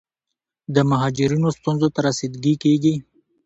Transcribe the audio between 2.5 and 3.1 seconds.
کیږي.